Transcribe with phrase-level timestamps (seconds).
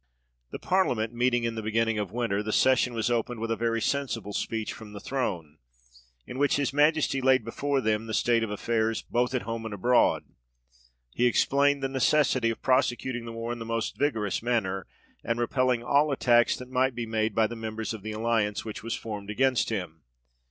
[0.49, 3.79] The Parliament meeting in the beginning of winter, the session was opened with a very
[3.83, 5.59] sensible speech from the throne,
[6.25, 9.75] in which his Majesty laid before them the state of affairs, both at home and
[9.75, 10.23] abroad;
[11.13, 14.87] he explained the necessity of prosecuting the war in the most vigorous manner,
[15.23, 17.35] and repelling all attacks that mig^t be made F 66 THE REIGN OF GEORGE VI.
[17.35, 20.01] by the members of the alliance which was formed against him.